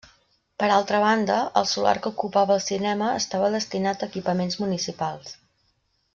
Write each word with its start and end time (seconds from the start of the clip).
Per 0.61 0.69
altra 0.75 1.01
banda, 1.03 1.35
el 1.61 1.67
solar 1.71 1.93
que 2.05 2.11
ocupava 2.13 2.57
el 2.57 2.63
cinema 2.69 3.11
estava 3.19 3.51
destinat 3.57 4.07
a 4.07 4.09
equipaments 4.13 4.59
municipals. 4.65 5.37